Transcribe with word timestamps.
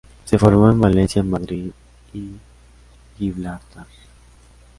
Se 0.25 0.39
formó 0.39 0.67
en 0.71 0.79
Valencia, 0.81 1.21
Madrid 1.21 1.69
y 2.11 2.31
Gibraltar. 3.19 3.85